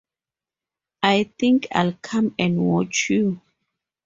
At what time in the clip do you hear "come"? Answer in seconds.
1.93-2.33